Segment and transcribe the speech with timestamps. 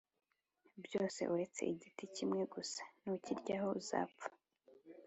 [0.85, 4.27] byose uretse igiti kimwe gusa Nukiryaho uzapfa